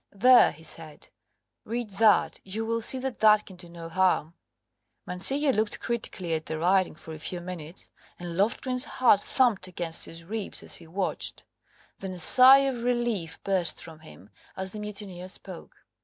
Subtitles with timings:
[0.15, 1.09] "There," he said,
[1.63, 4.33] "read that; you will see that that can do no harm."
[5.05, 10.05] Mancillo looked critically at the writing for a few minutes, and Loftgreen's heart thumped against
[10.05, 11.43] his ribs as he watched.
[11.99, 15.85] Then a sigh of relief burst from him as the mutineer spoke.